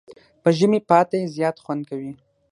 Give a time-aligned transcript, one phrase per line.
[0.41, 2.11] په ژمي پاتی زیات خوند کوي.